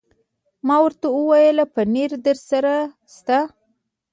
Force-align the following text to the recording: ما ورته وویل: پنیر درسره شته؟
ما 0.67 0.75
ورته 0.83 1.07
وویل: 1.11 1.57
پنیر 1.75 2.11
درسره 2.25 2.75
شته؟ 3.15 3.39